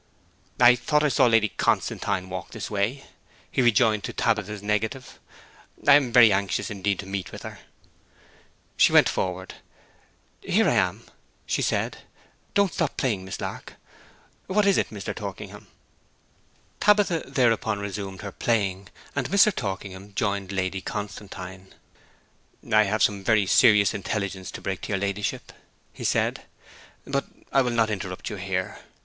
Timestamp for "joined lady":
20.15-20.81